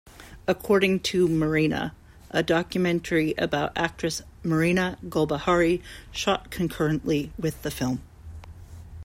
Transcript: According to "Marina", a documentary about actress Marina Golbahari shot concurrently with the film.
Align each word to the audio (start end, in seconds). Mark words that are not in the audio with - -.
According 0.47 1.01
to 1.01 1.27
"Marina", 1.27 1.93
a 2.31 2.41
documentary 2.41 3.35
about 3.37 3.77
actress 3.77 4.23
Marina 4.43 4.97
Golbahari 5.05 5.79
shot 6.11 6.49
concurrently 6.49 7.31
with 7.37 7.61
the 7.61 7.69
film. 7.69 8.01